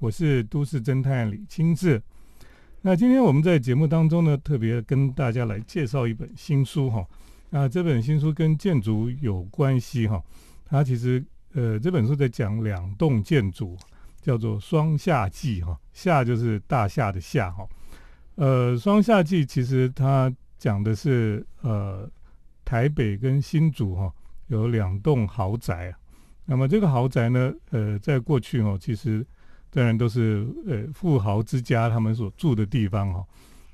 [0.00, 2.00] 我是都市侦探李清志。
[2.82, 7.04] 那今天我们在节目当中呢，特别跟大家来介绍一本新书哈。
[7.50, 10.22] 那这本新书跟建筑有关系哈。
[10.64, 13.76] 它其实呃这本书在讲两栋建筑，
[14.20, 15.76] 叫做双夏季哈。
[15.92, 17.66] 夏就是大夏的夏哈。
[18.36, 22.08] 呃，双夏季其实它讲的是呃
[22.64, 24.14] 台北跟新竹哈
[24.46, 25.92] 有两栋豪宅。
[26.44, 29.26] 那么这个豪宅呢，呃，在过去哦，其实
[29.70, 33.24] 当然都是呃富豪之家他们所住的地方哈。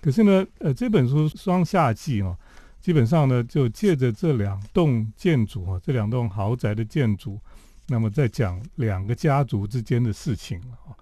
[0.01, 2.37] 可是呢，呃，这本书《双夏记》哦，
[2.81, 7.41] 基本上呢就借着这两栋建筑哈，这两栋豪宅的建筑，
[7.89, 10.97] 那么在讲两个家族之间的事情了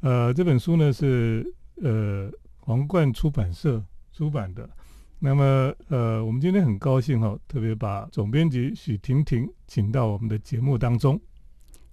[0.00, 1.46] 呃，这本书呢是
[1.82, 2.30] 呃
[2.60, 4.68] 皇冠出版社出版的。
[5.20, 11.20] 那么，呃，我们今天很高兴哈，特别把总编辑许婷婷请到我们的节目当中。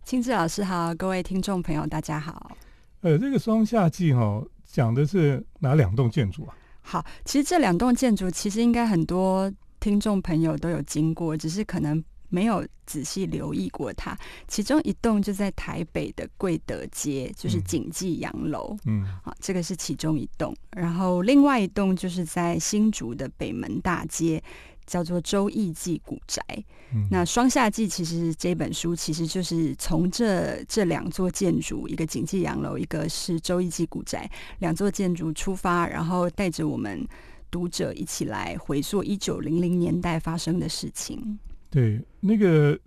[0.06, 2.56] 青志老师好，各位听众朋友大家好。
[3.02, 6.56] 呃，这个双夏季哈讲的是哪两栋建筑啊？
[6.84, 12.02] 好，其实这两栋建筑其实应该很多听众朋友都有经过，只是可能。
[12.28, 18.76] 没有仔细留意过它，其中一栋就在台北的贵德街，就是景记洋楼。
[18.86, 20.54] 嗯，好，这个是其中一栋。
[20.72, 24.44] 然后另外一栋就是在新竹的北门大街，
[24.86, 26.42] 叫做周易记古宅。
[27.12, 37.06] 那双夏季其实这本书其实就是从这这两座建筑，一个景记洋楼，一个是周易记古宅，两座建筑出发，然后带着我们
[37.52, 41.38] 读者一起来回溯一九零零年代发生的事情。
[41.70, 42.80] 对，那个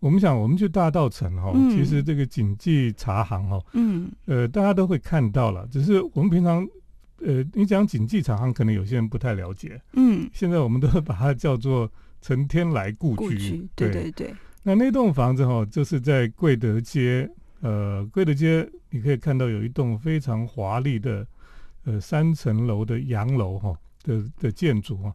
[0.00, 5.64] 我们想，我们去大道城哈，其实这个景记茶行哈，嗯，呃，大家都会看到了。
[5.70, 6.66] 只是我们平常，
[7.24, 14.34] 呃，你讲景记茶行，可能有些人不太了解，嗯，现在我们都会把它叫做陈天来故居，对对对。
[14.62, 17.28] 那那栋房子哈，就是在贵德街，
[17.60, 21.26] 呃，贵德街你可以看到有一栋非常华丽的，
[21.84, 25.12] 呃，三层楼的洋楼哈的的建筑哈。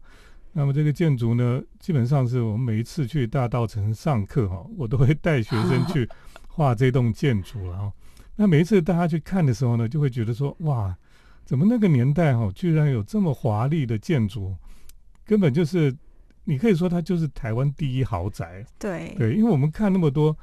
[0.53, 6.09] 那么这个建筑呢，基本上是我们每一次去大道城上课哈，我都会带学生去
[6.47, 7.93] 画这栋建筑了哈。
[8.35, 10.95] 那每一次大家去看的时候呢，就会觉得说哇，
[11.47, 14.53] 怎么那个年代哈，居然有这么华丽的建筑，
[15.25, 15.91] 根本就是
[16.43, 18.63] 你可以说它就是台湾第一豪宅。
[18.77, 20.37] 对对，因为我们看那么多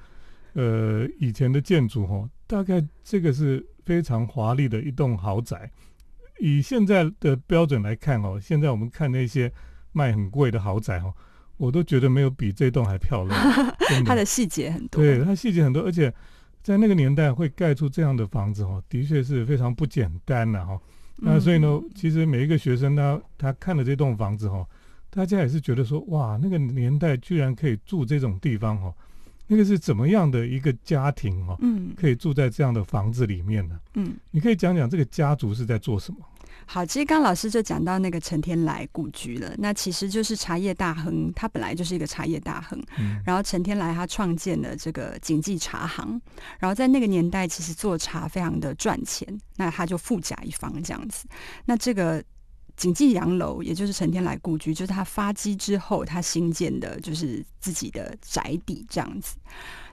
[0.55, 5.71] 呃以前的建筑哈，大概这个是非常华丽的一栋豪宅。
[6.41, 9.53] 以现在的标准来看哦，现在我们看那些。
[9.97, 11.15] 卖很贵的豪宅哦，
[11.57, 13.41] 我都觉得没有比这栋还漂亮。
[14.05, 16.13] 它的细节很多，对它细节很多，而且
[16.65, 20.81] 在那个年代会盖出这样的房子哦，的确是非常不简单的哈。
[21.17, 24.67] 那所以呢，其实每一个学生呢，他看了这栋房子哈，
[25.11, 28.95] 大家也是觉得说，哇，那个年代居然可以住这种地方哦，
[29.47, 31.55] 那个是怎么样的一个家庭哦？
[31.61, 33.79] 嗯，可以住在这样的房子里面呢？
[33.93, 36.19] 嗯，你可以讲讲这个家族是在做什么？
[36.67, 46.21] 好，其实刚老师就讲到那个陈天来故居了，那其实就是茶叶大亨，他本来就是一个茶叶大亨，嗯然后陈天来他创建了这个景记茶行，
[46.59, 49.27] 然后在那个年代其实做茶非常的赚钱，
[49.57, 51.27] 那他就富甲一方这样子。
[51.67, 52.23] 那这个
[52.77, 59.37] 景记洋楼，也就是陈天来故居，就是他发迹之后他新建的，就是自己的宅邸这样子。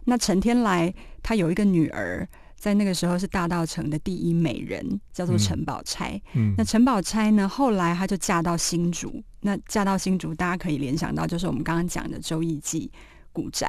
[0.05, 2.27] 那陈天来他有一个女儿。
[2.61, 6.21] 在那个时候是大道城的第一美人，叫做陈宝钗。
[6.35, 9.23] 嗯，那陈宝钗呢，后来她就嫁到新竹。
[9.39, 12.91] 那嫁到新竹，大家可以联想到，就是我们刚刚讲的周易记
[13.33, 13.67] 古宅。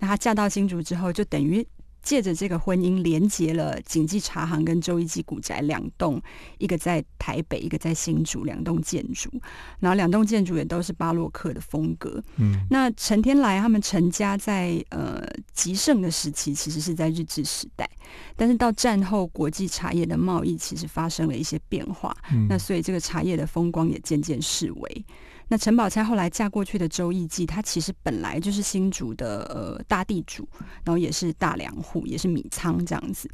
[0.00, 1.64] 那她嫁到新竹之后，就等于。
[2.02, 6.20] 借着这个婚姻，连接了景记茶行跟周一记古宅两栋，
[6.58, 9.30] 一个在台北，一个在新竹，两栋建筑。
[9.78, 12.22] 然后两栋建筑也都是巴洛克的风格。
[12.36, 17.88] 嗯，那陈天来他们陈家在呃极盛的时期，其实是在日治时代，
[18.36, 22.16] 但是到战后，国际茶叶的贸易其实发生了一些变化。
[22.32, 25.06] 嗯，那所以这个茶叶的风光也渐渐式微。
[25.52, 30.48] 那陈宝钗后来嫁过去的周易记，她其实本来就是新竹的呃大地主，
[30.82, 33.28] 然后也是大粮户，也是米仓这样子。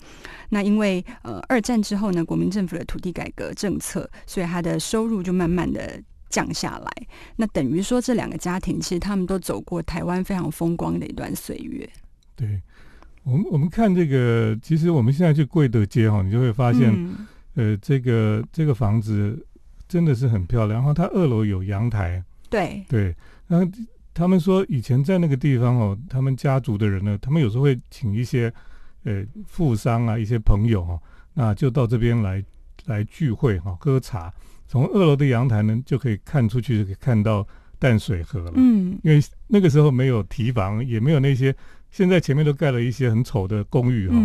[0.49, 7.07] 那因为呃二战之后呢，国民政府的土地改革政策，所以他的收入就慢慢的降下来。
[7.37, 11.89] 那等于说这两个家庭其实他们都走过台湾非常风光的一段岁月。
[12.35, 12.61] 对，
[13.23, 16.93] 我们我们看这个，其实我们现在去贵德街哈，你就会发现，
[17.55, 19.47] 呃，这个这个房子。
[19.89, 23.67] 真的是很漂亮，然后它二楼有阳台，对对，然后
[24.13, 28.53] 他们说以前在那个地方哦，他们家族的人呢，他们有时候会请一些
[29.05, 31.01] 呃富商啊，一些朋友哈，
[31.35, 32.45] 那就到这边来
[32.87, 34.33] 来聚会哈，喝茶。
[34.67, 37.47] 从二楼的阳台呢，就可以看出去，就可以看到
[37.79, 38.53] 淡水河了。
[38.57, 41.55] 嗯，因为那个时候没有提防，也没有那些
[41.91, 44.17] 现在前面都盖了一些很丑的公寓哈。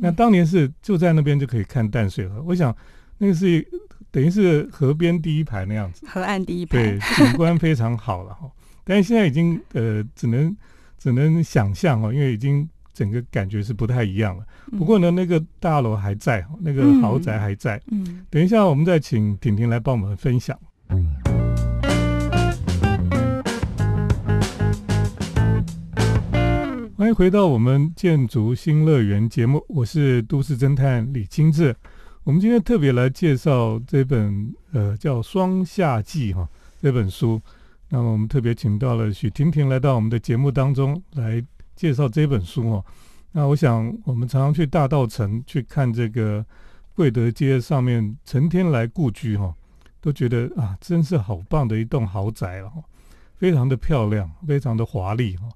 [0.00, 2.74] 那当年是就在那边就可以看淡水河，我想
[3.22, 3.64] 那个是
[4.10, 8.50] 等于是河边第一排那样子，河岸第一排，对，景观非常好了哈。
[8.82, 10.56] 但是现在已经呃，只能
[10.98, 14.44] 只能想象哦，因为已经整个感觉是不太一样了。
[14.76, 17.80] 不过呢，那个大楼还在，那个豪宅还在。
[17.92, 20.58] 嗯，等一下我们再请婷婷来帮我们分享。
[26.96, 31.72] 欢迎回到我们建筑新乐园节目，我是都市侦探李清志。
[32.24, 36.48] 我们今天特别来介绍这本呃叫《双夏季》哈
[36.80, 37.40] 这本书。
[37.88, 42.84] 那么我们特别请到了许婷婷来到我们的节目当中来介绍这本书哦。
[43.32, 46.46] 那我想我们常常去大道城去看这个
[46.94, 49.52] 贵德街上面陈天来故居哈，
[50.00, 52.80] 都觉得啊真是好棒的一栋豪宅了哈，
[53.34, 55.48] 非常的漂亮，非常的华丽哈。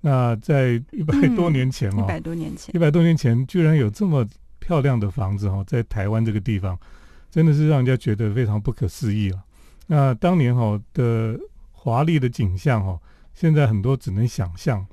[0.00, 4.26] 那在一百多年前哦，一百多年前，一百多年前居然有这么
[4.68, 6.78] 漂亮的房子哈，在台湾这个地方，
[7.30, 9.42] 真的是让人家觉得非常不可思议啊。
[9.86, 11.40] 那当年哈的
[11.72, 13.00] 华丽的景象哈，
[13.32, 14.86] 现在很多只能想象。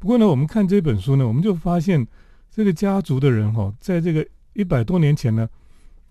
[0.00, 2.04] 不过呢，我们看这本书呢，我们就发现
[2.50, 5.48] 这个家族的人哈，在这个一百多年前呢，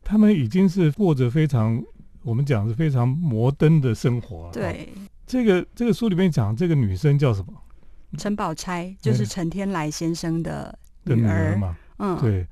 [0.01, 1.83] 他们已经是过着非常
[2.23, 4.49] 我们讲是非常摩登的生活。
[4.53, 4.87] 对，
[5.27, 7.51] 这个这个书里面讲这个女生叫什么？
[8.17, 12.47] 陈宝钗就是陈天来先生的女儿嘛，嗯，对，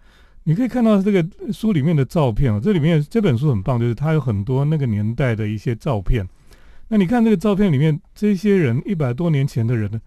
[0.48, 6.26] 你可以看到这个书里面的照片啊，这里面这本书很棒，就是它有很多那个年代的一些照片。
[6.88, 10.00] 那你看这个照片里面，这些人一百多年前的人呢，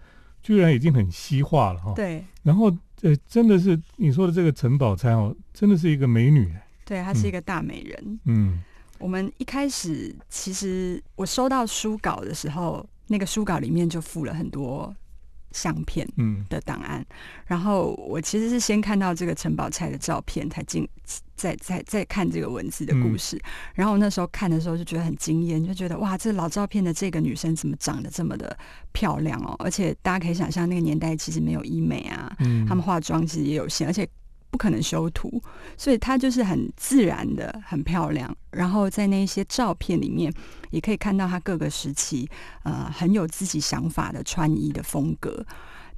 [0.43, 1.93] 居然已经很西化了哈。
[1.95, 2.25] 对。
[2.43, 6.51] 然后呃，真的是你说的这个陈宝钗哦，真的是一个美女。
[6.87, 8.21] 对，她是一个大美人。
[8.25, 8.63] 嗯。
[8.99, 14.97] 我们一开始其实我收到书稿的时候，那个书稿里面就附了很多。
[15.53, 16.07] 相片
[16.49, 17.05] 的档案，
[17.47, 20.89] 然后我其实是先看到这个陈宝钗的照片，才进
[21.35, 23.41] 再再再看这个文字的故事。
[23.75, 28.57] 然后那时候看的时候就觉得很惊艳，就觉得哇，这老照片的这个女生怎么长得这么的
[28.93, 29.55] 漂亮哦？
[29.59, 34.09] 而且大家可以想象，那个年代其实没有医美啊，嗯他们化妆其实也有限，而且。
[34.51, 35.43] 不可能修图，
[35.77, 38.37] 所以他就是很自然的、很漂亮。
[38.51, 40.33] 然后在那些照片里面，
[40.71, 42.29] 也可以看到他各个时期
[42.65, 45.45] 呃很有自己想法的穿衣的风格。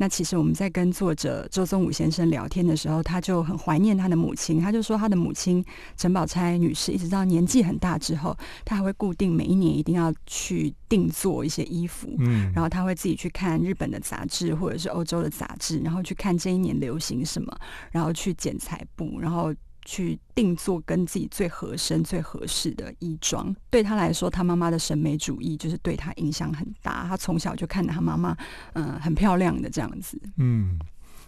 [0.03, 4.61] 那其实我们在跟作者周宗武先生聊天的时候，他就很怀念他的母亲。
[4.61, 5.65] 他就说，他的母亲
[5.97, 12.09] 陈宝钗女士，一直到年纪很大之后，她还会固定每一年一定要去定做一些衣服。
[12.19, 17.57] 嗯，然后她会自己去看日本的杂志或者是欧洲的杂志，然后去看这一年流行什么，
[17.93, 19.55] 然后去剪裁布，然后。
[19.85, 27.07] 去定做跟自己最合身、最合适的衣装，对他来说，他妈妈的审美主义就是对他影响很大。
[27.09, 28.37] 他从小就看着他妈妈，
[28.75, 30.21] 嗯，很漂亮的这样子。
[30.37, 30.79] 嗯，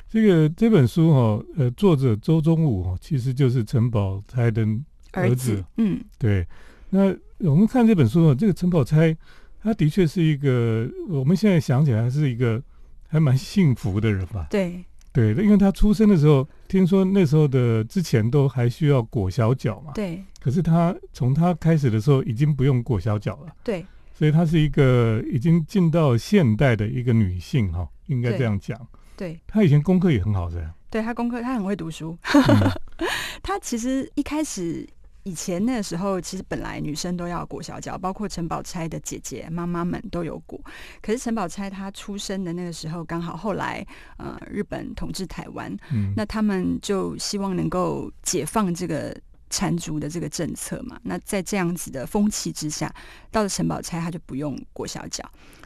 [0.09, 4.67] 这个这本书哈，呃，作者周宗武其实就是陈宝钗的
[5.13, 5.65] 儿子。
[5.77, 6.47] 嗯，对。
[6.91, 7.15] 那
[7.51, 9.17] 我们看这本书这个陈宝钗，
[9.61, 12.63] 他的确是一个，我们现在想起来是一个
[13.09, 14.47] 还蛮幸福的人吧？
[14.49, 14.85] 对。
[15.15, 19.93] 对，因为他出生的时候，听说那时候的之前都还需要裹小脚嘛。
[19.95, 20.23] 对。
[20.41, 23.55] 可是他从他开始的时候，已经不用裹小脚了。
[23.63, 23.87] 对。
[24.13, 28.79] 所以她是一个已经进到现代的一个女性哈，应该这样讲。
[29.17, 29.41] 对。
[29.47, 30.69] 她以前功课也很好的。
[30.91, 32.19] 对她功课，她很会读书。
[33.43, 34.85] 她其实一开始。
[35.25, 40.61] 以前那个时候，其实本来女生都要裹小脚，包括陈宝钗的姐姐妈妈们都有裹。
[41.03, 43.87] 可是陈宝钗她出生的那个时候，刚好后来
[44.19, 45.77] 呃日本统治台湾，
[46.17, 49.15] 那他们就希望能够解放这个。
[49.51, 52.93] 缠足的这个政策嘛，那在这样子的风气之下，
[53.31, 55.23] 到了陈宝钗，她就不用裹小脚。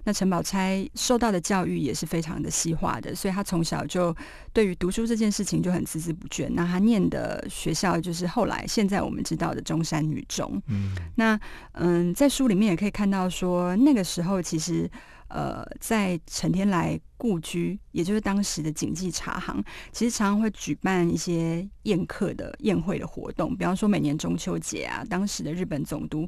[0.08, 4.16] 那陈宝钗受到的教育也是非常的西化的，所以她从小就
[4.54, 6.48] 对于读书这件事情就很孜孜不倦。
[6.52, 10.62] 那她念的学校就是后来现在我们知道的中山女中。
[10.68, 11.38] 嗯，那
[11.72, 14.90] 嗯，在书里面也可以看到说，那个时候其实。
[15.30, 19.62] 呃，在陈天来故居，也就是当时的景记茶行，
[19.92, 23.54] 其实常常会举办一些宴客的宴会的活动。
[23.54, 26.26] 比方说，每年中秋节啊，当时的日本总督，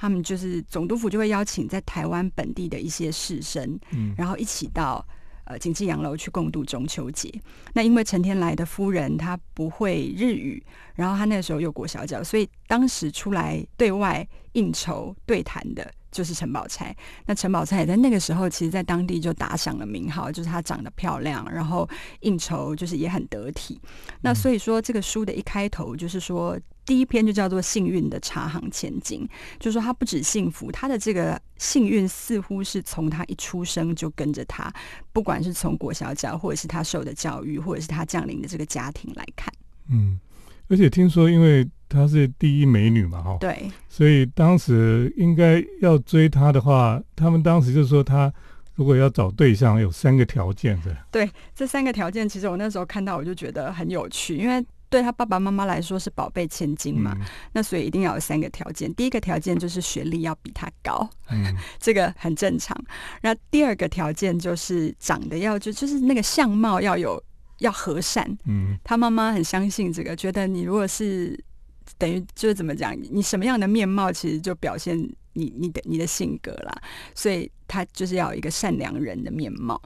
[0.00, 5.06] 他们就是总督府就会邀请在台湾本地的一些士绅，嗯，然后一起到
[5.44, 7.30] 呃景济洋楼去共度中秋节。
[7.74, 10.64] 那因为陈天来的夫人她不会日语，
[10.94, 15.92] 然后她那个时候又裹小脚，所以当时出来对外应酬对谈的。
[16.10, 16.94] 就是陈宝钗。
[17.26, 21.88] 那陈宝钗也在那个时候，其实，在当地就打响了名号，就是她长得漂亮，然后
[22.20, 23.80] 应酬就是也很得体。
[24.22, 29.28] 那所以说，这个书的一开头就是说，第一篇就叫做“幸运的茶行千金”，
[29.60, 34.72] 就是说她不止幸福，她的这个幸运似乎是从她一出生就跟着她，
[35.12, 39.52] 不管是从国小教，或者是她受的教育，或者是她降临的这个家庭来看。
[39.88, 40.18] 嗯，
[40.68, 48.32] 而且听说，因为她是第一美女嘛，哈，对，所以当时应该要追她的话，他们当时就说她
[48.76, 50.96] 如果要找对象，有三个条件的。
[51.10, 57.14] 对，这三个条件，其实我那时候看到，我就觉得很有趣，因为对他爸爸妈妈来说是宝贝千金嘛，
[57.52, 58.94] 那所以一定要有三个条件。
[58.94, 62.76] 第一个条件就是学历要比他高，嗯， 这个很正常。
[63.20, 67.22] 那第二个条件就是长得要就就是那个相貌要有。
[67.60, 71.38] 要和善，嗯，他妈妈很相信这个，觉得你如果是
[72.00, 74.98] 等于就是怎么讲，你什么样的面貌，其实就表现
[75.34, 76.72] 你你的你的性格啦。
[77.14, 79.80] 所以他就是要有一个善良人的面貌。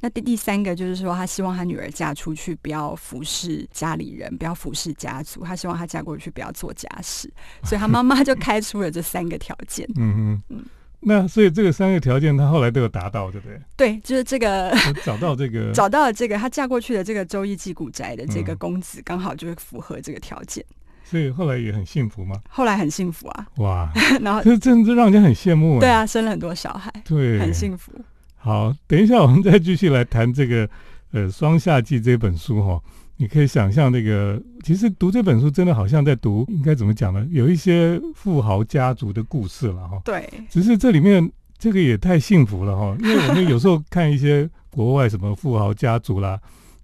[0.00, 7.30] 那第第三个就是说，他希望他女儿嫁出去不要服侍家里人，不要服侍家族，他希望她嫁过去不要做家事。
[7.62, 9.86] 所以他妈妈就开出了这三个条件。
[10.00, 10.64] 嗯嗯嗯。
[11.02, 13.60] 那所以这个三个条件，他后来都有达到，对不对？
[13.76, 14.74] 对，就是这个
[15.04, 20.64] 找到这个 找到了这个，她嫁过去的这个周易记古宅的这个公子，刚好就是符合这个条件。
[21.10, 22.36] 所以后来也很幸福吗？
[22.48, 23.46] 后来很幸福啊！
[23.56, 23.90] 哇，
[24.22, 25.80] 然后这真的让人家很羡慕。
[25.80, 27.90] 对啊，生了很多小孩，对，很幸福。
[28.36, 30.68] 好，等一下我们再继续来谈这个
[31.10, 32.80] 呃《双夏记》这本书哈。
[33.16, 37.26] 你可以想象，那个其实读这本书真的好像在读，应该怎么讲呢？
[37.30, 40.00] 有一些富豪家族的故事了哈。
[40.04, 40.26] 对。
[40.48, 46.40] 只是这里面这个也太幸福了哈，因为我们有时候看一些国外什么富豪家族啦，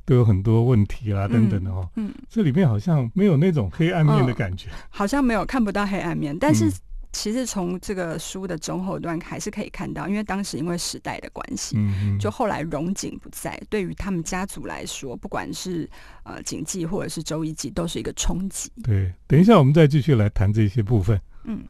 [0.07, 1.87] 都有很多问题啦等等的哦。
[1.97, 2.11] 嗯。
[2.31, 4.71] 这里面好像没有那种黑暗面的感觉。
[4.89, 6.73] 好像没有看不到黑暗面，但是。
[7.13, 15.89] 其实从这个书的中后段还是可以看到，因为当时因为时代的关系，嗯就后来荣景不在，对于他们家族来说，不管是
[16.25, 18.71] 呃景记或者是周一记，都是一个冲击。
[18.83, 21.19] 对，等一下我们再继续来谈这些部分。
[21.45, 21.65] 嗯。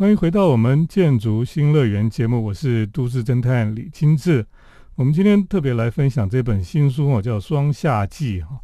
[0.00, 4.46] 欢迎回到我们建筑新乐园节目，我是都市侦探李清志。
[4.94, 8.58] 我们今天特别来分享这本新书哦，叫《双夏记》哈。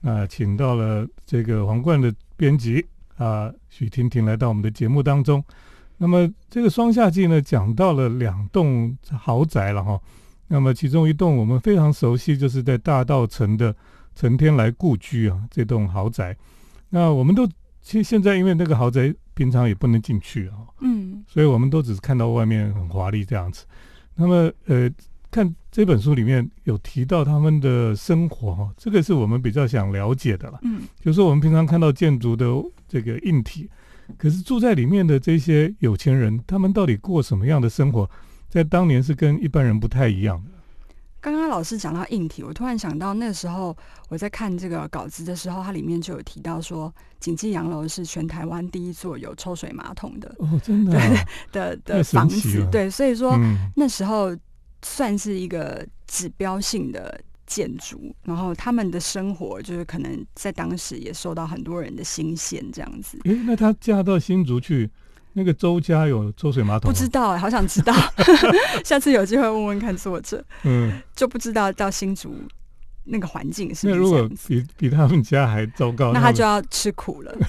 [0.00, 2.84] 那请到了这个皇冠的编辑
[3.18, 5.40] 啊，许婷婷来到我们的节目当中。
[5.96, 9.96] 那么这个《双夏记》呢，讲到了两栋豪宅了哈。
[10.48, 13.72] 那么其中一栋我们非常熟悉，就是在大道城的
[14.16, 16.36] 陈天来故居啊，这栋豪宅。
[16.88, 17.46] 那我们都
[17.80, 23.64] 其实现在因为那个豪宅平常也不能进去啊，嗯，所以我们都只是看到外面很华丽这样子。
[24.14, 24.90] 那么呃。
[25.32, 30.58] 看这本书里面有提到他们的生活哈，这个是我们比较想了解的了。
[30.62, 32.44] 嗯，就是说我们平常看到建筑的
[32.88, 33.70] 这个硬体，
[34.18, 38.10] 可是住在里面的这些有钱人，他们到底过什么样的生活，
[38.48, 40.50] 在当年是跟一般人不太一样的。
[41.20, 43.76] 刚刚老师讲到硬体，我突然想到那时候
[44.08, 50.98] 我在看这个稿子的时候，它里面就有提到说，景记洋楼是全台湾第一座有抽水马桶的哦，真的
[51.52, 53.38] 的的房子，对，所以说
[53.76, 54.36] 那时候。
[54.82, 63.18] 算是一个指标性的建筑，然后他们的生活就是可能在当时也受到很多人的新鲜这样子。
[63.24, 64.88] 哎，那他嫁到新竹去，
[65.40, 66.92] 那个周家有抽水马桶？
[66.92, 67.94] 不知道，好想知道，
[68.84, 70.44] 下次有机会问问看作者。
[70.64, 72.34] 嗯，就不知道到新竹
[73.04, 73.88] 那个环境是。
[73.88, 77.34] 那如果比比他们家还糟糕，那他就要吃苦了。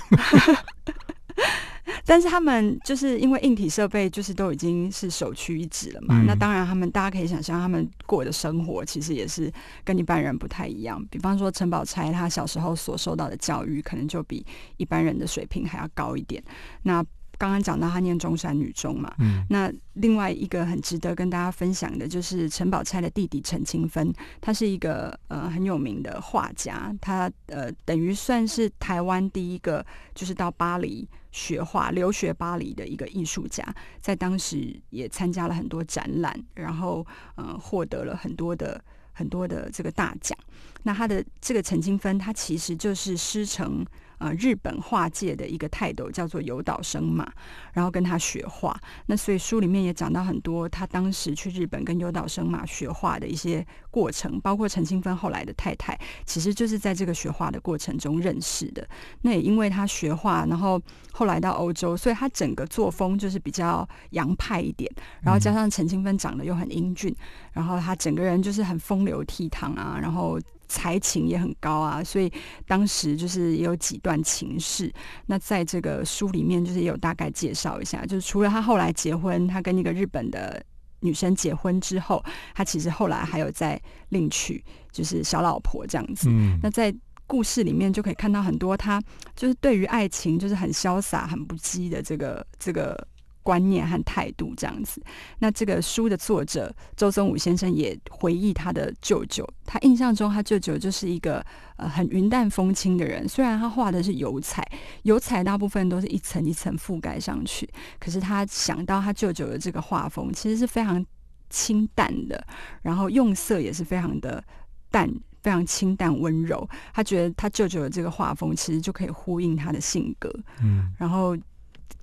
[2.05, 9.51] 但是他们就是因为硬体设备就是都已经是首屈一指了嘛，那当然他们大家可以想象，他们过的生活其实也是
[9.83, 11.03] 跟一般人不太一样。
[11.11, 14.45] 比方说陈宝钗，她小时候所受到的教育，可能就比
[14.77, 16.41] 一般人的水平还要高一点。
[16.83, 17.03] 那
[17.41, 19.11] 刚刚讲到他念中山女中嘛，
[19.49, 29.83] 那另外一个很值得跟大家分享的就是陈宝钗的弟弟陈清芬，他是一个呃很有名的画家，他呃等于算是台湾第一个
[30.13, 33.65] 就是到巴黎学画、留学巴黎的一个艺术家，
[33.99, 38.79] 在当时也参加了很多展览，然后呃获得了很多的
[39.13, 40.37] 很多的这个大奖。
[40.83, 43.83] 那他的这个陈清芬，他其实就是师承。
[44.21, 47.27] 呃，日本画界的一个泰斗叫做有岛生马，
[47.73, 48.79] 然后跟他学画。
[49.07, 58.87] 那所以书里面也讲到很多他当时去日本跟有岛生马学画的一些过程，包括陈清芬后来的太太，其实就是在这个学画的过程中认识的。
[59.23, 60.79] 那也因为他学画，然后
[61.11, 64.87] 后来到欧洲，所以他整个作风就是比较洋派一点。
[65.21, 67.11] 然后加上陈清芬长得又很英俊，
[67.51, 72.31] 然后他整个人就是很风流倜傥啊，然后才情也很高啊，所以
[72.65, 74.91] 当时就是也有几段情事。
[75.25, 80.63] 那在这个书里面，就是也有大概介绍一下，就是除了他后来结婚，他跟一个日本的
[81.01, 82.23] 女生结婚之后，
[82.55, 86.29] 他其实后来还有在另娶就是小老婆这样子。
[86.29, 86.93] 嗯，那在
[87.27, 89.01] 故事里面就可以看到很多他
[89.35, 93.07] 就是对于爱情就是很潇洒、很不羁的这个这个。
[93.43, 95.01] 观念和态度这样子，
[95.39, 101.43] 那这个书的作者周宗武先生也回忆他的舅舅，他印象中他舅舅就是一个
[101.77, 104.63] 呃很云淡风轻的人，虽然他画的是油彩，
[105.03, 107.67] 油彩大部分都是一层一层覆盖上去，
[107.99, 111.03] 可是他想到他舅舅的这个画风其实是非常
[111.49, 112.45] 清淡的，
[112.83, 114.43] 然后用色也是非常的
[114.91, 120.31] 淡，非常清淡温柔，他觉得他舅舅的这个画风其实就可以呼应他的性格，
[120.61, 121.35] 嗯，然后。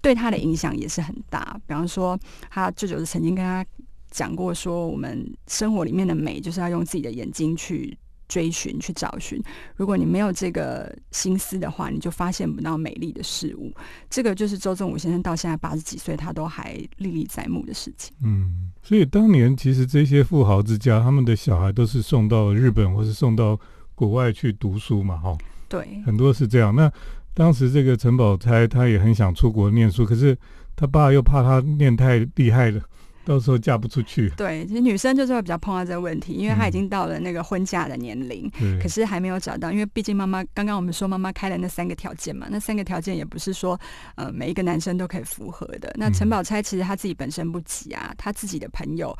[0.00, 1.61] 对他的影响也是很大。
[1.67, 2.19] 比方说，
[2.50, 3.64] 他舅舅是曾经跟他
[4.11, 9.43] 讲过，说我们生活里面的美，就是要用自己的眼睛去追寻、去找寻。
[9.76, 13.73] 如果你没有这个心思的话，你就发现不到美丽的事物。
[14.11, 18.14] 这个就是周正武先生到现在八十几岁，他都还历历在目的事情。
[18.23, 23.59] 嗯，所以当年其实这些富豪之家，他们的小孩都是送到日本或是送到
[23.95, 25.37] 国外去读书嘛，哈。
[25.69, 26.75] 对，很多是这样。
[26.75, 26.90] 那
[27.38, 30.37] 当时这个陈宝钗，她也很想出国念书，可是
[30.75, 32.83] 她爸又怕她念太厉害了，
[33.25, 34.28] 到时候嫁不出去。
[34.30, 38.50] 对，其实女生就是会比较碰到这个问题，因为她已经到了那个婚嫁的年龄，
[38.83, 39.71] 可是还没有找到。
[39.71, 43.80] 因为毕竟妈妈刚刚我们说妈妈开了那三个条件嘛，那三个条件也不是说
[44.16, 45.95] 呃每一个男生都可以符合的。
[45.95, 49.16] 那陈宝钗其实她自己本身不急啊，她自己的朋友。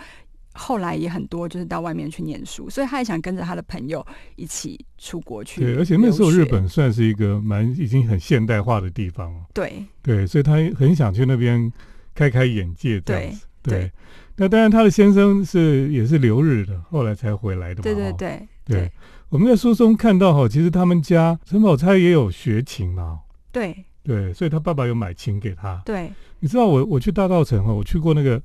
[0.59, 5.61] 后来也很多，就是到外面去念书，所以他也想跟着他的朋友一起出国去。
[5.61, 11.73] 对，而且那时候日本算是一个蛮已经很现代化的地方对对，所以他很想去那边
[12.13, 13.47] 开开眼界这样子。
[13.63, 13.91] 对，
[14.37, 17.83] 那当然他的先生是也是留日的，后来才回来的嘛。
[17.83, 18.93] 对对对对。
[19.29, 23.21] 我们在书中看到哈，其实他们家陈宝钗也有学琴嘛。
[23.53, 25.81] 对对，所以他爸爸有买琴给他。
[25.85, 28.43] 对，你知道我我去大道城哈，我去过那个。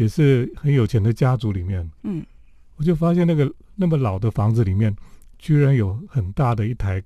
[0.00, 2.24] 也是很有钱的家族里面，嗯，
[2.76, 4.96] 我就发现那个那么老的房子里面，
[5.38, 7.02] 居然有很大的一台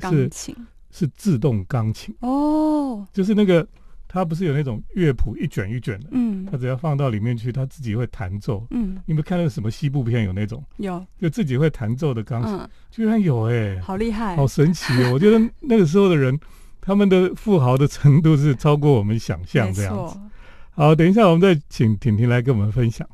[0.00, 0.56] 钢琴，
[0.90, 2.16] 是自动钢琴。
[2.20, 3.68] 哦，就是那个
[4.08, 11.04] 它不是有那种乐谱一卷一卷的，嗯，它只要放到里面去，它自己会弹奏，嗯，你们看那个什么西部片有那种，有。
[11.20, 12.58] 就自己会弹奏的钢琴，
[12.90, 15.12] 居然有哎，好厉害，好神奇哦！
[15.12, 16.40] 我觉得那个时候的人，
[16.80, 20.18] 他们的富豪的程度是超过我们想象这样子。
[20.76, 23.08] 好，等一下，我们再请婷婷来跟我们分享。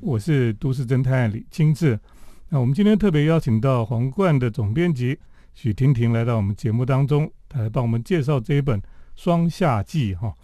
[0.00, 2.00] 我是都市侦探李清志。
[2.48, 5.16] 那我们今天特别邀请到皇冠的总编辑
[5.54, 8.80] 许婷婷来到我们节目当中，她来帮我们介绍这一本
[9.14, 10.34] 《双夏记》哈。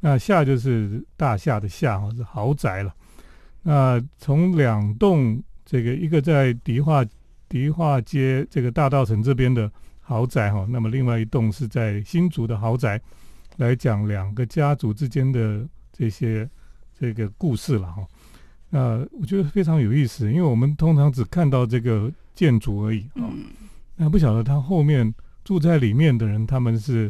[0.00, 2.94] 那夏就是大夏的夏哈，是豪宅了。
[3.62, 7.02] 那从两栋这个，一个在迪化
[7.48, 9.72] 迪化街这个大道城这边的。
[10.10, 13.00] 豪宅哈，那么另外一栋是在新竹的豪宅，
[13.58, 16.50] 来讲两个家族之间的这些
[16.98, 18.04] 这个故事了哈。
[18.70, 23.22] 那我觉得非常有意思，因为我们通常只看到这个建筑而已啊，
[23.94, 27.08] 那不晓得他后面住在里面的人，他们是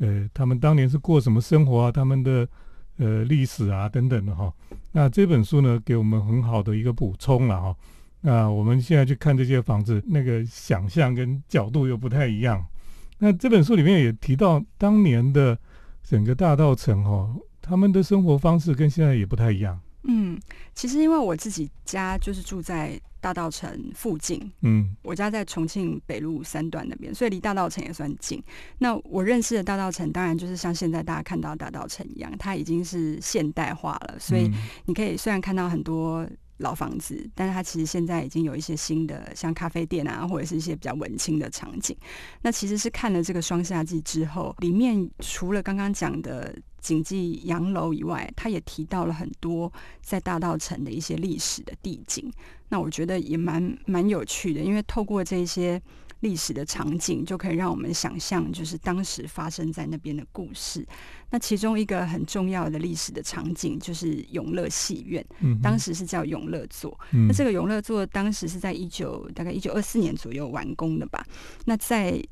[0.00, 2.48] 呃，他们当年是过什么生活啊，他们的
[2.96, 4.52] 呃历史啊等等的哈。
[4.90, 7.76] 那这本书呢，给我们很好的一个补充了哈。
[8.24, 12.64] 那我们现在去看这些房子，那个想象跟角度又不太一样。
[13.18, 15.58] 那这本书里面也提到，当年的
[16.02, 19.78] 整个大道城哦，他们的生活方式跟现在也不太一样。
[20.04, 20.40] 嗯，
[20.74, 28.42] 其实因为我自己家就是住在大道城附近，嗯，我家在重庆北路三段那边，所以离大道城也算近。
[28.78, 34.50] 那我认识的大道城，当然就是像现在大家看到大道城一样，它已经是现代化了，所以
[34.86, 36.24] 你可以虽然看到很多。
[36.62, 41.94] 老房子，但是它其实现在已经有一些新的，像咖啡店啊，或者是一些比较文青的场景。
[42.40, 49.70] 那其实是看了这个双夏季之后，里面除了刚刚讲的景记洋楼以外，他也提到了很多
[50.00, 52.32] 在大道城的一些历史的地景。
[52.68, 55.80] 那我觉得也蛮蛮有趣的，因为透过这些。
[56.22, 60.84] 历史的场景就可以让我们想象，就是当时发生在那边的故事。
[61.30, 65.24] 那其中一个很重要的历史的场景就是永乐戏院，
[65.62, 66.98] 当时是叫永乐座。
[67.10, 71.24] 那这个永乐座当时是在一九大概一九二四年左右完工的吧？
[71.64, 72.22] 那在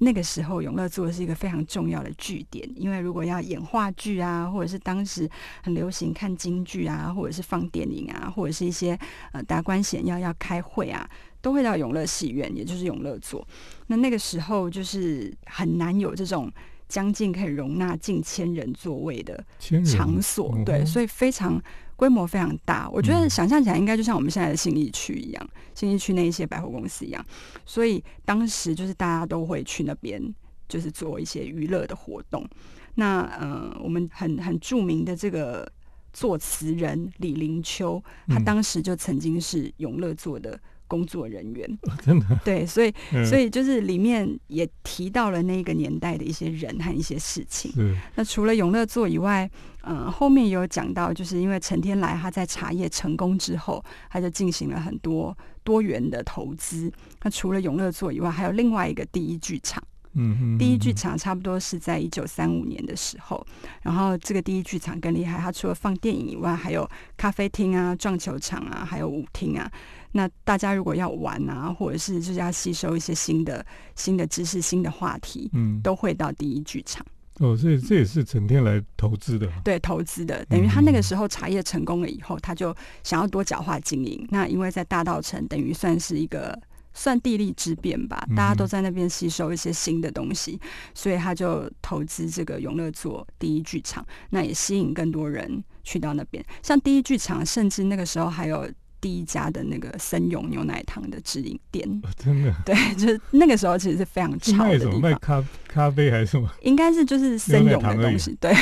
[0.00, 5.28] 那个时候，永乐座是一个非常重要的据点，因为如果要演话剧啊，或者是当时
[5.62, 8.96] 很流行看京剧啊，或者是放电影啊，或者是一些
[9.32, 11.08] 呃达官显要要开会啊。
[11.40, 13.46] 都会到永乐戏院，也就是永乐座。
[13.86, 16.50] 那那个时候就是很难有这种
[16.88, 19.44] 将近可以容纳近千人座位的
[19.84, 21.60] 场所，对，哦所以非常
[21.96, 22.88] 规模非常大。
[22.90, 27.24] 我觉得嗯想象起来应该就像我们现在的信义区一样，信义区那一些百货公司一样。
[27.66, 30.22] 所以当时就是大家都会去那边，
[30.68, 32.46] 就是做一些娱乐的活动。
[32.94, 35.70] 那呃，我们很很著名的这个
[36.12, 41.78] 作词人李林秋，他嗯当时就曾经是永乐座的工作人员。
[42.04, 47.72] 真的，对，所以嗯所以就是里面也提到了那个年代的一些人和一些事情。
[48.16, 49.48] 那除了永乐座以外，
[49.84, 56.92] 嗯，后面也有讲到，就是因为陈天来他在茶叶成功之后，他就进行了很多多元的投资。
[57.22, 59.82] 那除了永乐座以外，还有另外一个第一剧场。
[60.14, 63.46] 嗯嗯，第一剧嗯场差不多是在一九三五年的时候，
[63.82, 69.70] 然后这个第一剧场更厉害，它除了放电影以外，还有咖啡厅啊、撞球场啊，还有舞厅啊。
[70.12, 77.04] 那大家如果要玩啊，或者是就是要吸收一些新的新的知识、新的话题，嗯都会到第一剧场。
[77.40, 84.26] 哦，所以这也是陈天来投资的，对投资的，等于他那嗯个时候茶叶成功了以后，他就想要多角化经营。
[84.30, 86.58] 那因为在大道城，等于算是一个
[86.94, 90.58] 算地利之便吧，嗯大家都在那边吸收一些新的东西，
[90.94, 96.44] 所以他就投资这个永乐座第一剧场，那也吸引更多人去到那边。
[96.60, 98.68] 像第一剧场，甚至那个时候还有。
[99.00, 104.92] 第一家的那个森永牛奶糖的直营店，哦真的对，就是那个时候其实是非常是潮的卖什么？
[104.92, 106.48] 地方，卖咖咖啡还是什么？
[106.62, 108.52] 应该是就是森永的东西，对，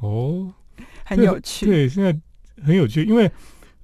[0.00, 0.52] 哦，
[1.04, 1.66] 很有趣。
[1.66, 2.16] 对，现在
[2.64, 3.30] 很有趣，因为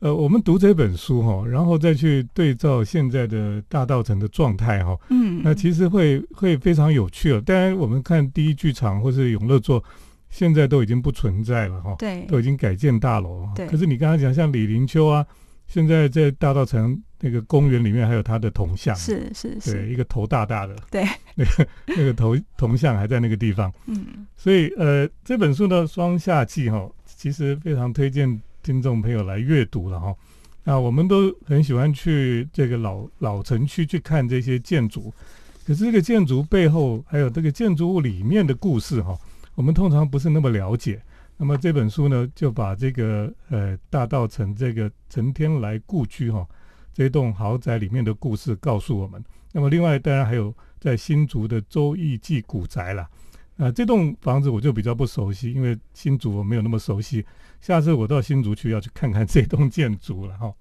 [0.00, 7.40] 呃，我们读这本书哈，然后再去对照现在的大道城的状态哈，嗯，那其实会会非常有趣了。
[7.40, 9.82] 当然，我们看第一剧场或是永乐座，
[10.30, 13.48] 现在都已经不存在了哈，对都已经改建大楼。
[13.56, 15.26] 对可是你刚刚讲像李林秋啊，
[15.68, 23.72] 现在在大道城那个公园里面还有他的铜像，是是对，是，一个头大大的， 对，那个那个头铜像还在那个地方。
[23.86, 30.14] 嗯，所以呃，这本书的《双夏季》哈，其实非常推荐听众朋友来阅读了哈。
[30.64, 35.12] 那我们都很喜欢去这个老老城区去看这些建筑，
[35.66, 39.18] 可是这个建筑背后还有这个建筑物里面的故事哈，
[39.54, 41.00] 我们通常不是那么了解。
[41.38, 46.46] 那么这本书呢，就把这个呃大道城这个陈天来故居哈
[46.92, 49.24] 这栋豪宅里面的故事告诉我们。
[49.52, 53.08] 那么另外当然还有在新竹的周易记古宅啦。
[53.56, 57.24] 啊，这栋房子我就比较不熟悉，因为新竹我没有那么熟悉。
[57.60, 60.52] 下次我到新竹去要去看看这栋建筑了哈。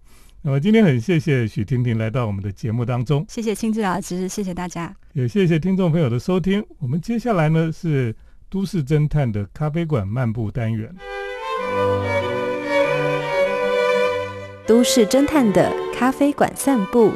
[0.42, 4.96] 那么今天很谢谢许婷婷来到我们的节目当中，谢谢青志老师，谢谢大家。
[5.14, 6.64] 也谢谢听众朋友的收听。
[6.80, 8.16] 我们接下来呢是
[8.50, 10.96] 都市侦探的咖啡馆漫步单元。
[14.66, 17.12] 都市侦探的咖啡馆散步。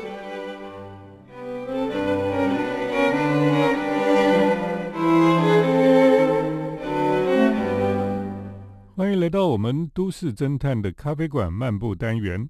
[8.97, 12.49] 欢迎来到我们都市侦探的咖啡馆漫步单元。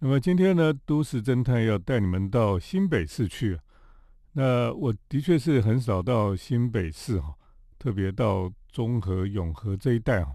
[0.00, 3.58] 那么今天呢，都市侦探要带你们到新北市去。
[4.34, 7.34] 那我的确是很少到新北市哈，
[7.80, 10.34] 特别到中和、永和这一带啊，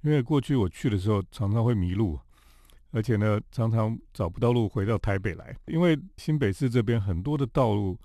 [0.00, 2.18] 因为过去我去的时候常常会迷路，
[2.92, 7.96] 而且呢常常找不到路回到台北来，因为新北市这边很多的道路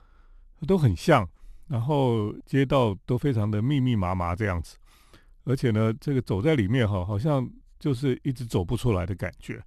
[0.68, 1.28] 都很像，
[1.70, 4.76] 然后街道都非常的密密麻麻这样子。
[5.46, 9.64] 而且呢，这个走在里面哈，好像就是一直走不出来的感觉，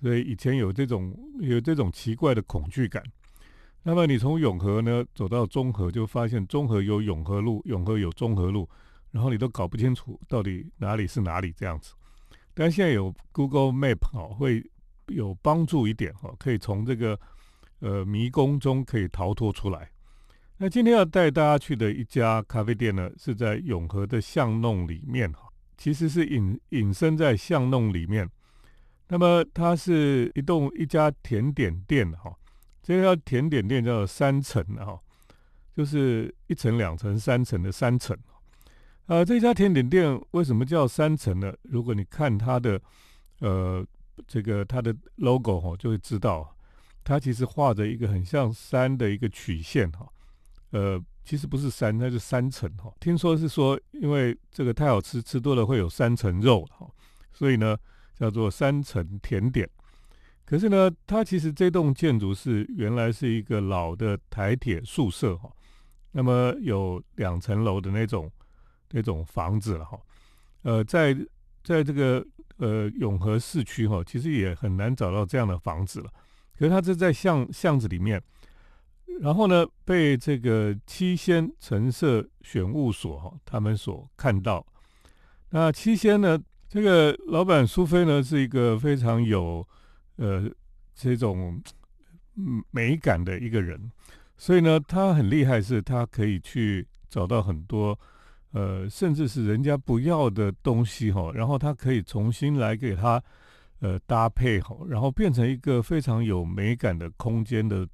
[0.00, 3.00] 所以以前有这种有这种奇怪的恐惧感。
[3.86, 8.66] 那么你从永和呢走到中和，就发现中和有永和路，永和有中和路，
[9.10, 11.92] 然后你都搞不清楚到底哪里是哪里这样子。
[12.54, 14.64] 但现在有 Google Map 哈，会
[15.08, 17.18] 有帮助一点哈，可以从这个
[17.80, 19.90] 呃迷宫中可以逃脱出来。
[20.56, 25.40] 那今天要带大家去的一家咖啡店呢，是在永和的巷弄里面哈，
[25.76, 28.26] 其实是隐隐身在巷弄里面。
[29.08, 32.34] 那么它是一栋一家甜点店哈，
[32.84, 35.00] 这家甜点店叫三层哈，
[35.74, 38.14] 就是一层、两层、三层的三层。
[39.06, 41.50] 呃，这家甜点店为什么叫三层呢？
[41.62, 42.78] 如果你看它的
[43.40, 43.82] 呃
[44.26, 46.54] 这个它的 logo 哈，就会知道
[47.02, 50.06] 它其实画着一个很像山的一个曲线哈。
[50.72, 52.92] 呃，其实不是山，那是三层哈。
[53.00, 56.86] 听说是说，因为这个太好吃，吃多了会有三层肉哈，
[57.32, 57.78] 所以呢
[58.14, 59.66] 叫做三层甜点。
[60.44, 65.50] 可是呢，它其实这栋建筑是原来是一个老的台铁宿舍哈，
[66.12, 68.30] 那么有两层楼的那种
[68.90, 69.98] 那种房子了哈。
[70.62, 71.16] 呃，在
[71.62, 72.26] 在这个
[72.58, 76.10] 呃永和市区哈，其实也很难找到这样的房子了。
[76.58, 78.22] 可是它这在巷巷子里面。
[79.20, 84.66] 然后呢，被这个七仙橙色选物所哈他们所看到。
[85.50, 86.36] 那七仙呢，
[86.68, 89.64] 这个老板苏菲呢，是一个非常有
[90.16, 90.50] 呃
[90.94, 91.60] 这种
[92.70, 93.90] 美感的一个人，
[94.36, 97.98] 所以呢，他很厉害，是他可以去找到很多
[98.52, 103.22] 呃，甚至是人家不要的东西哈，然后他可以重新来给他
[103.80, 107.88] 呃搭配好，然后变成一个非常有美感的空间的。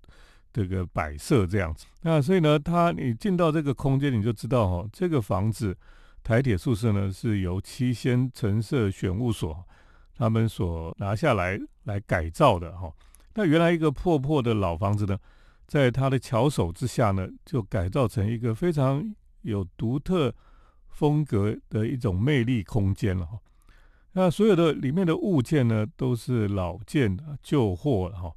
[0.53, 5.79] 这个摆设这样子，那所以呢，他你进到这个空间，你就知道哈，这个房子
[6.25, 9.65] 台铁宿舍呢是由七仙橙色选物所
[10.21, 12.93] 他们所拿下来来改造的哈。
[13.33, 15.19] 那原来一个破破的老房子呢，
[15.67, 20.35] 在他的巧手之下呢，就改造成一个非常有独特
[20.91, 23.39] 风格的一种魅力空间了哈。
[24.13, 28.31] 那所有的里面的物件呢，都是老件旧货哈。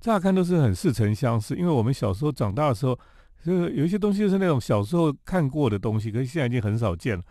[0.00, 2.98] 乍看都是很似曾相识，因为我们小时候长大的时候，
[3.44, 7.22] 这个有一些东西是那种小时候看过的东西，可是现在已经很少见了。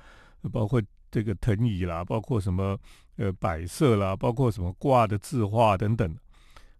[0.49, 2.79] 包括这个藤椅啦，包括什么
[3.21, 6.17] 呃摆设啦，包括什么挂的字画等等，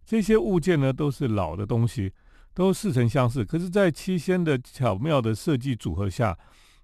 [0.06, 2.12] 这些物件呢都是老的东西，
[2.54, 3.46] 都似曾相识。
[3.46, 6.38] 可是，在七仙的巧妙的设计组合下，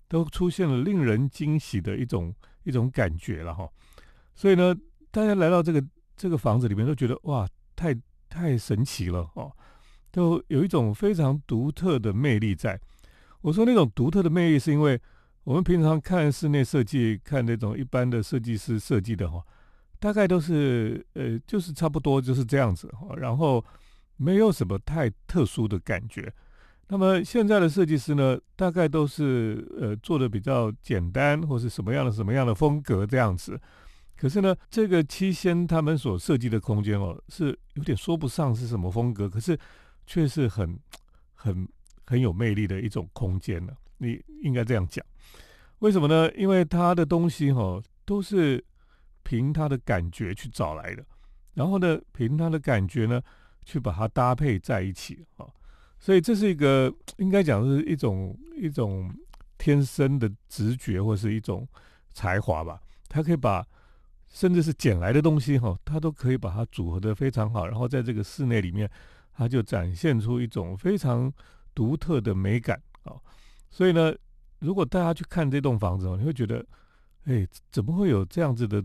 [0.07, 3.67] 都出现了令人惊喜的一种一种感觉了哈。
[4.35, 4.75] 所以呢，
[5.11, 5.83] 大家来到这个
[6.15, 7.95] 这个房子里面，都觉得哇，太。
[8.29, 9.49] 太神奇了哦，
[10.11, 12.77] 都有一种非常独特的魅力在。
[13.39, 15.01] 我说那种独特的魅力，是因为
[15.47, 19.41] 我们平常看室内设计，看那种一般的设计师设计的哈，
[19.97, 23.63] 大概都是呃，就是差不多就是这样子哈，然后
[24.17, 26.29] 没有什么太特殊的感觉。
[26.89, 33.57] 那么现在的设计师呢，大概都是呃做的比较简单，或是什么样的什么样的风格这样子。
[34.17, 39.57] 可是呢，这个七仙他们所设计的空间哦，是有点说不上是什么风格，可是
[40.05, 40.77] 却是很、
[41.33, 41.65] 很、
[42.05, 43.71] 很有魅力的一种空间呢。
[43.97, 45.05] 你应该这样讲，
[45.79, 46.31] 为什么呢？
[46.33, 48.63] 因为他的东西哈，都是
[49.23, 51.05] 凭他的感觉去找来的，
[51.53, 53.21] 然后呢，凭他的感觉呢，
[53.65, 55.45] 去把它搭配在一起啊。
[55.99, 59.11] 所以这是一个应该讲是一种一种
[59.57, 61.67] 天生的直觉，或是一种
[62.13, 62.79] 才华吧。
[63.09, 63.65] 他可以把
[64.27, 68.89] 甚至是捡来的东西哈，他都可以把它组合的非常好，然后在这个室内里面，
[69.33, 71.33] 他就展现出一种非常
[71.73, 73.15] 独特的美感啊。
[73.69, 74.13] 所以呢，
[74.59, 76.65] 如果大家去看这栋房子哦，你会觉得，
[77.25, 78.83] 哎，怎么会有这样子的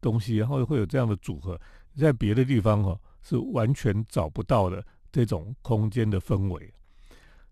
[0.00, 1.60] 东西，然后会有这样的组合，
[1.96, 6.72] 在别的地方哦是完全找不到的这种空间的氛围。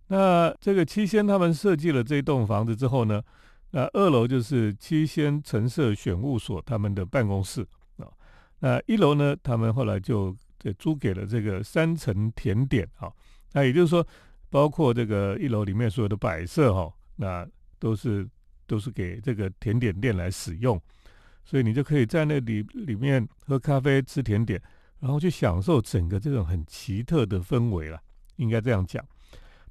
[0.06, 3.22] 那这个七仙他们设计了这栋房子之后呢？
[3.70, 7.60] 那二楼就是七仙橙色选物所他们的办公室
[7.98, 8.08] 啊，
[8.60, 10.34] 那一楼呢，他们后来就
[10.78, 13.12] 租给了这个三层甜点啊，
[13.52, 14.06] 那也就是说，
[14.50, 17.46] 包括这个一楼里面所有的摆设哈，那
[17.78, 18.28] 都是
[18.66, 20.80] 都是给这个甜点店来使用，
[21.44, 24.60] 所以你就可以在那里里面喝咖啡、吃甜点，
[25.00, 28.00] 然后去享受整个这种很奇特的氛围了，
[28.36, 29.04] 应该这样讲。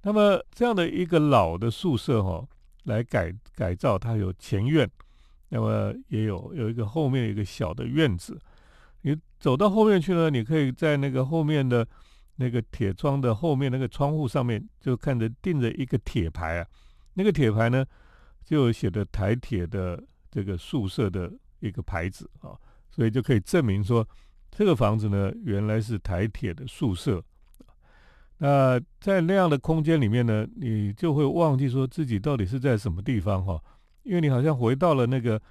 [0.01, 2.47] 那么这样的一个老的宿舍哈。
[2.83, 4.89] 来改改造，它有前院，
[5.49, 8.39] 那么也有有一个后面一个小的院子。
[9.01, 11.85] 你走到后面去呢，你可以在那个后面的
[12.37, 16.67] 那个铁窗的后面那个窗户上面，就看着钉着一个铁牌啊。
[17.13, 17.85] 那个铁牌呢，
[18.45, 22.53] 就写的台铁的这个宿舍的一个牌子啊，
[22.89, 24.07] 所以就可以证明说，
[24.51, 27.23] 这个房子呢原来是台铁的宿舍。
[28.37, 33.59] 那在那样的空间里面呢，你就会忘记说自己到底是在什么地方哈，
[34.03, 35.41] 因为你好像回到了那个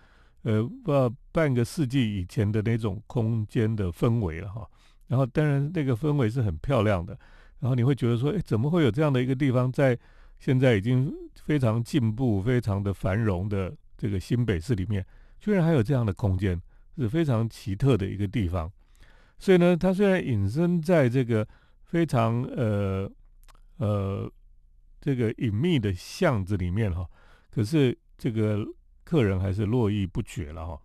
[0.42, 4.64] 呃不半个世纪以前的那种空间的氛围了哈。
[5.08, 7.18] 然后当然那个氛围是很漂亮的，
[7.60, 9.98] 然后你会觉得说，哎，怎么会有这样的一个地方在
[10.38, 15.04] 现在已经非常进步、非常的繁荣的这个新北市里面，
[15.40, 16.60] 居然还有这样的空间，
[16.96, 18.70] 是非常奇特的一个地方。
[19.38, 21.46] 所以呢，它虽然隐身在这个。
[21.86, 23.08] 非常呃
[23.76, 24.28] 呃
[25.00, 27.08] 这个隐秘的巷子里面哈，
[27.48, 28.58] 可是这个
[29.04, 30.76] 客人还是络绎不绝了哈。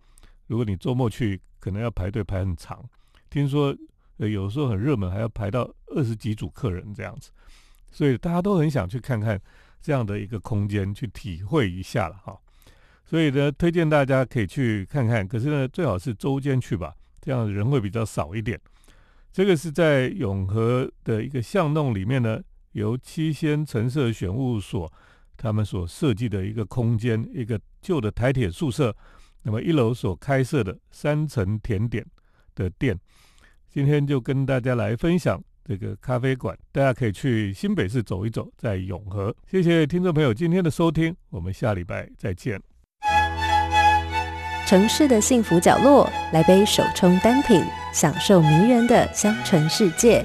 [0.46, 2.88] 如果你周末去，可能要排队排很长。
[3.28, 3.76] 听说
[4.22, 7.30] 呃有时候很热门，还要排到二十几组客人这样子，
[7.90, 9.40] 所以大家都很想去看看
[9.80, 12.38] 这样的一个空间，去体会一下了哈。
[13.04, 18.56] 所以呢，推荐大家可以去看看，可是呢，最好是周间去吧，这样人会比较少一点。
[19.32, 22.40] 这个是在永和的一个巷弄里面呢，
[22.72, 24.90] 由七仙橙色选物所
[25.36, 28.94] 他们所设计的一个空间，一个旧的台铁宿舍。
[29.42, 32.06] 那么一楼所开设的三层甜点
[32.54, 32.96] 的店，
[33.72, 39.34] 今天就跟大家来分享这个咖啡馆，大家可以去新北市走一走，在永和。
[39.50, 42.60] 谢谢听众朋友今天的收听，我们下礼拜再见。
[44.66, 50.22] 城市的幸福角落，来杯手冲单品，享受迷人的香醇世界。